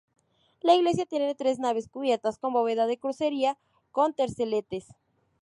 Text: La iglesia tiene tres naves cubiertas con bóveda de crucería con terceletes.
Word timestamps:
La 0.61 0.73
iglesia 0.73 1.05
tiene 1.05 1.35
tres 1.35 1.59
naves 1.59 1.87
cubiertas 1.87 2.39
con 2.39 2.53
bóveda 2.53 2.87
de 2.87 2.97
crucería 2.97 3.59
con 3.91 4.15
terceletes. 4.15 4.87